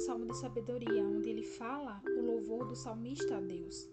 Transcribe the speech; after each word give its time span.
salmo 0.00 0.26
de 0.26 0.36
sabedoria, 0.36 1.04
onde 1.04 1.30
ele 1.30 1.44
fala 1.44 2.02
o 2.18 2.20
louvor 2.20 2.66
do 2.66 2.74
salmista 2.74 3.36
a 3.36 3.40
Deus. 3.40 3.88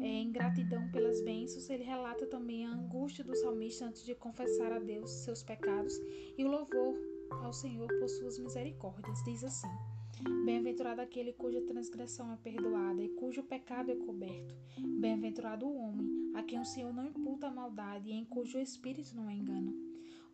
É, 0.00 0.06
em 0.06 0.30
gratidão 0.30 0.90
pelas 0.90 1.22
bênçãos, 1.22 1.70
ele 1.70 1.82
relata 1.82 2.26
também 2.26 2.66
a 2.66 2.72
angústia 2.72 3.24
do 3.24 3.34
salmista 3.34 3.86
antes 3.86 4.04
de 4.04 4.14
confessar 4.14 4.72
a 4.72 4.78
Deus 4.78 5.10
seus 5.10 5.42
pecados 5.42 5.94
e 6.36 6.44
o 6.44 6.48
louvor 6.48 6.94
ao 7.30 7.52
Senhor 7.52 7.88
por 7.98 8.08
suas 8.08 8.38
misericórdias. 8.38 9.22
Diz 9.24 9.42
assim: 9.42 9.70
Bem-aventurado 10.44 11.00
aquele 11.00 11.32
cuja 11.32 11.62
transgressão 11.62 12.32
é 12.32 12.36
perdoada 12.36 13.02
e 13.02 13.08
cujo 13.08 13.42
pecado 13.42 13.90
é 13.90 13.96
coberto. 13.96 14.54
Bem-aventurado 15.00 15.66
o 15.66 15.76
homem 15.76 16.32
a 16.34 16.42
quem 16.42 16.60
o 16.60 16.64
Senhor 16.64 16.92
não 16.92 17.06
imputa 17.06 17.46
a 17.46 17.52
maldade 17.52 18.10
e 18.10 18.12
em 18.12 18.24
cujo 18.24 18.58
espírito 18.58 19.16
não 19.16 19.30
engana. 19.30 19.72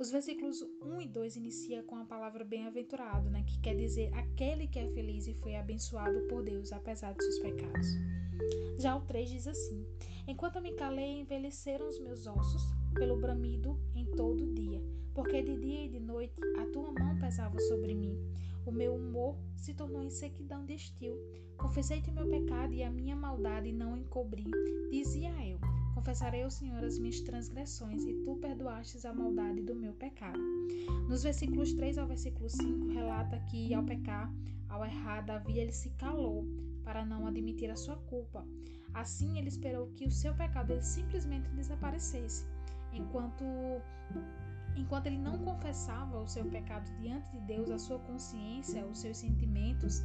Os 0.02 0.10
versículos 0.10 0.60
1 0.82 1.00
e 1.00 1.06
2 1.06 1.36
inicia 1.36 1.80
com 1.84 1.94
a 1.94 2.04
palavra 2.04 2.44
bem-aventurado, 2.44 3.30
né, 3.30 3.44
que 3.46 3.60
quer 3.60 3.76
dizer 3.76 4.12
aquele 4.14 4.66
que 4.66 4.80
é 4.80 4.88
feliz 4.88 5.28
e 5.28 5.34
foi 5.34 5.54
abençoado 5.54 6.22
por 6.22 6.42
Deus 6.42 6.72
apesar 6.72 7.14
de 7.14 7.22
seus 7.22 7.38
pecados. 7.38 7.86
Já 8.80 8.96
o 8.96 9.02
3 9.02 9.30
diz 9.30 9.46
assim: 9.46 9.86
Enquanto 10.26 10.60
me 10.60 10.72
calei, 10.72 11.20
envelheceram 11.20 11.88
os 11.88 12.00
meus 12.00 12.26
ossos 12.26 12.62
pelo 12.96 13.16
bramido 13.20 13.78
em 13.94 14.04
todo 14.04 14.52
dia, 14.52 14.82
porque 15.14 15.40
de 15.40 15.56
dia 15.56 15.84
e 15.84 15.88
de 15.88 16.00
noite 16.00 16.34
a 16.58 16.66
tua 16.72 16.90
mão 16.90 17.16
pesava 17.20 17.60
sobre 17.60 17.94
mim. 17.94 18.18
O 18.66 18.72
meu 18.72 18.96
humor 18.96 19.36
se 19.54 19.72
tornou 19.72 20.02
em 20.02 20.10
sequidão 20.10 20.64
de 20.64 20.74
estio. 20.74 21.16
Confessei-te 21.56 22.10
o 22.10 22.12
meu 22.12 22.28
pecado 22.28 22.74
e 22.74 22.82
a 22.82 22.90
minha 22.90 23.14
maldade 23.14 23.70
não 23.70 23.96
encobri. 23.96 24.50
Dizia 24.90 25.30
eu: 25.46 25.51
Confessarei 26.02 26.42
ao 26.42 26.50
Senhor 26.50 26.82
as 26.82 26.98
minhas 26.98 27.20
transgressões, 27.20 28.04
e 28.04 28.12
tu 28.24 28.34
perdoastes 28.34 29.04
a 29.04 29.14
maldade 29.14 29.62
do 29.62 29.72
meu 29.72 29.92
pecado. 29.92 30.40
Nos 31.08 31.22
versículos 31.22 31.72
3 31.74 31.96
ao 31.96 32.08
versículo 32.08 32.50
5, 32.50 32.88
relata 32.88 33.38
que 33.48 33.72
ao 33.72 33.84
pecar, 33.84 34.28
ao 34.68 34.84
errar, 34.84 35.20
Davi 35.20 35.60
ele 35.60 35.70
se 35.70 35.90
calou 35.90 36.44
para 36.82 37.04
não 37.04 37.24
admitir 37.24 37.70
a 37.70 37.76
sua 37.76 37.94
culpa. 37.94 38.44
Assim, 38.92 39.38
ele 39.38 39.46
esperou 39.46 39.92
que 39.94 40.04
o 40.04 40.10
seu 40.10 40.34
pecado 40.34 40.72
ele 40.72 40.82
simplesmente 40.82 41.48
desaparecesse, 41.50 42.44
enquanto 42.92 43.44
Enquanto 44.74 45.06
ele 45.06 45.18
não 45.18 45.38
confessava 45.38 46.18
o 46.18 46.26
seu 46.26 46.44
pecado 46.46 46.90
diante 46.98 47.30
de 47.30 47.40
Deus, 47.42 47.70
a 47.70 47.78
sua 47.78 47.98
consciência, 48.00 48.84
os 48.86 48.98
seus 48.98 49.18
sentimentos 49.18 50.02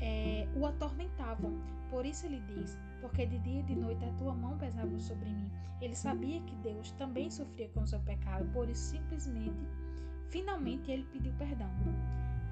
é, 0.00 0.48
o 0.54 0.66
atormentavam. 0.66 1.60
Por 1.90 2.04
isso 2.04 2.26
ele 2.26 2.40
diz: 2.40 2.78
Porque 3.00 3.26
de 3.26 3.38
dia 3.38 3.60
e 3.60 3.62
de 3.62 3.76
noite 3.76 4.04
a 4.04 4.12
tua 4.14 4.34
mão 4.34 4.58
pesava 4.58 4.98
sobre 4.98 5.30
mim. 5.30 5.50
Ele 5.80 5.94
sabia 5.94 6.40
que 6.42 6.54
Deus 6.56 6.92
também 6.92 7.30
sofria 7.30 7.68
com 7.70 7.82
o 7.82 7.86
seu 7.86 8.00
pecado, 8.00 8.46
por 8.52 8.68
isso 8.68 8.92
simplesmente, 8.92 9.66
finalmente 10.30 10.90
ele 10.90 11.04
pediu 11.12 11.32
perdão. 11.34 11.70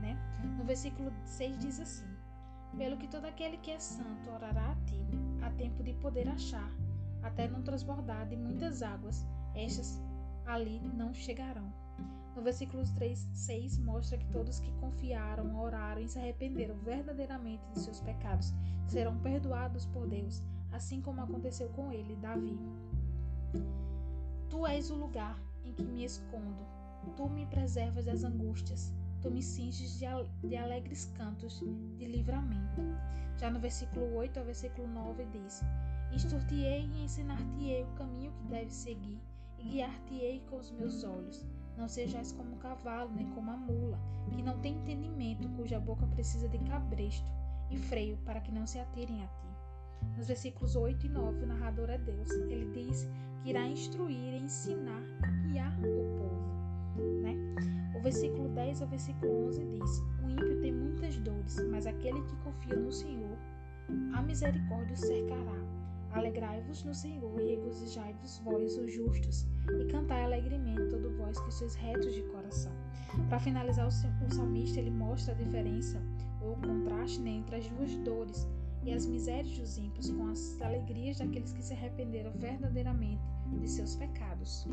Né? 0.01 0.17
No 0.59 0.65
versículo 0.65 1.13
6 1.25 1.59
diz 1.59 1.81
assim: 1.81 2.07
Pelo 2.77 2.97
que 2.97 3.09
todo 3.09 3.25
aquele 3.25 3.57
que 3.59 3.71
é 3.71 3.79
santo 3.79 4.31
orará 4.31 4.73
a 4.73 4.77
ti, 4.87 5.01
a 5.43 5.51
tempo 5.51 5.83
de 5.83 5.95
poder 5.95 6.29
achar, 6.29 6.71
até 7.23 7.49
não 7.49 7.63
transbordar 7.63 8.29
de 8.29 8.37
muitas 8.37 8.83
águas, 8.83 9.27
estas 9.55 10.01
ali 10.47 10.81
não 10.95 11.15
chegarão. 11.15 11.73
No 12.35 12.43
versículo 12.43 12.83
3, 12.95 13.29
6 13.33 13.79
mostra 13.79 14.17
que 14.17 14.27
todos 14.33 14.59
que 14.61 14.73
confiaram, 14.81 15.61
oraram 15.61 16.01
e 16.01 16.09
se 16.09 16.19
arrependeram 16.19 16.75
verdadeiramente 16.77 17.63
de 17.73 17.81
seus 17.81 18.01
pecados 18.01 18.53
serão 18.87 19.19
perdoados 19.19 19.87
por 19.87 20.07
Deus, 20.07 20.43
assim 20.71 21.01
como 21.01 21.21
aconteceu 21.21 21.69
com 21.71 21.93
ele, 21.93 22.17
Davi. 22.17 22.59
Tu 24.49 24.67
és 24.67 24.91
o 24.91 24.97
lugar 24.97 25.39
em 25.65 25.73
que 25.73 25.85
me 25.85 26.05
escondo, 26.05 26.67
tu 27.17 27.29
me 27.29 27.47
preservas 27.47 28.05
das 28.05 28.25
angústias, 28.25 28.93
tu 29.21 29.31
me 29.31 29.43
cinges 29.43 29.99
de, 29.99 30.57
alegres 30.57 31.07
cantos 31.17 31.61
de 31.97 32.07
livramento. 32.07 32.83
Já 33.37 33.51
no 33.51 33.61
versículo 33.61 34.15
8 34.17 34.39
ao 34.39 34.47
versículo 34.47 34.87
9 34.89 35.27
diz: 35.27 35.63
Instruir-te-ei 36.13 36.85
e 36.85 37.05
ensinar-te-ei 37.05 37.85
o 37.85 37.95
caminho 37.95 38.33
que 38.33 38.45
deves 38.45 38.75
seguir 38.75 39.21
e 39.59 39.63
guiar-te-ei 39.65 40.41
com 40.51 40.57
os 40.57 40.71
meus 40.71 41.05
olhos. 41.05 41.47
Não 41.77 41.89
sejais 41.89 42.33
como 42.33 42.55
um 42.55 42.59
cavalo, 42.59 43.11
nem 43.15 43.27
como 43.31 43.51
a 43.51 43.57
mula, 43.57 43.99
que 44.31 44.43
não 44.43 44.59
tem 44.59 44.77
entendimento, 44.77 45.49
cuja 45.51 45.81
boca 45.81 46.07
precisa 46.07 46.49
de 46.49 46.59
cabresto 46.59 47.27
e 47.71 47.77
freio 47.77 48.17
para 48.19 48.41
que 48.41 48.53
não 48.53 48.67
se 48.67 48.79
atirem 48.79 49.23
a 49.23 49.27
ti. 49.27 49.47
Nos 50.17 50.27
versículos 50.27 50.77
8 50.77 51.07
e 51.07 51.09
9, 51.09 51.45
o 51.45 51.47
narrador 51.47 51.89
é 51.91 51.99
Deus. 51.99 52.31
Ele 52.31 52.71
diz 52.73 53.09
que 53.43 53.51
irá 53.51 53.67
instruir, 53.67 54.35
ensinar 54.35 55.03
e 55.29 55.49
guiar 55.49 55.73
o 55.79 56.19
povo. 56.19 57.23
Né? 57.23 57.37
O 57.97 58.01
versículo 58.01 58.49
10 58.51 58.83
ao 58.83 58.89
versículo 58.89 59.47
11 59.47 59.65
diz: 59.65 60.01
O 60.23 60.29
ímpio 60.29 60.61
tem 60.61 60.73
muitas 60.73 61.17
dores, 61.19 61.57
mas 61.71 61.87
aquele 61.87 62.21
que 62.23 62.37
confia 62.37 62.77
no 62.77 62.93
Senhor, 62.93 63.39
a 64.15 64.23
misericórdia 64.23 64.95
o 64.95 64.99
cercará 64.99 65.82
Alegrai-vos 66.13 66.85
no 66.85 66.95
Senhor 66.95 67.41
e 67.41 67.57
regozijai-vos 67.57 68.39
vós, 68.45 68.77
os 68.77 68.93
justos, 68.93 69.47
e 69.81 69.87
cantai 69.87 70.25
alegremente 70.25 70.89
todo 70.91 71.17
vós 71.17 71.41
que 71.41 71.51
sois 71.53 71.75
retos 71.75 72.15
de 72.15 72.23
coração. 72.25 72.73
Para 73.29 73.41
finalizar, 73.41 73.87
o 73.87 74.31
salmista 74.31 74.79
ele 74.79 74.91
mostra 74.91 75.35
a 75.35 75.37
diferença 75.37 76.03
ou 76.41 76.53
o 76.53 76.61
contraste 76.61 77.21
né, 77.21 77.31
entre 77.31 77.57
as 77.57 77.69
duas 77.69 77.97
dores 77.99 78.49
e 78.85 78.93
as 78.93 79.07
misérias 79.07 79.59
dos 79.59 79.79
ímpios 79.79 80.11
com 80.11 80.27
as 80.29 80.61
alegrias 80.61 81.19
daqueles 81.19 81.53
que 81.53 81.63
se 81.63 81.73
arrependeram 81.73 82.33
verdadeiramente 82.33 83.23
de 83.61 83.69
seus 83.69 83.97
pecados. 83.97 84.67